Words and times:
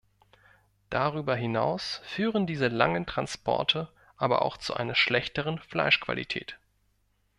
Darüber 0.89 1.35
hinaus 1.35 2.01
führen 2.03 2.47
diese 2.47 2.69
langen 2.69 3.05
Transporte 3.05 3.87
aber 4.17 4.41
auch 4.41 4.57
zu 4.57 4.73
einer 4.73 4.95
schlechteren 4.95 5.59
Fleischqualität. 5.59 6.57